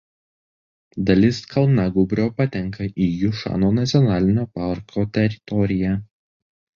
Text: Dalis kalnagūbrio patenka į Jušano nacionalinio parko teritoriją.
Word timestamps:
Dalis 1.09 1.41
kalnagūbrio 1.49 2.25
patenka 2.39 2.87
į 3.07 3.09
Jušano 3.23 3.69
nacionalinio 3.81 4.47
parko 4.61 5.05
teritoriją. 5.19 5.93